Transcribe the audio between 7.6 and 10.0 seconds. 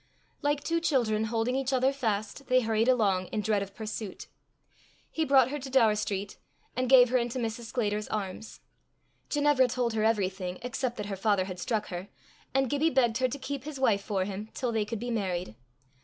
Sclater's arms. Ginevra told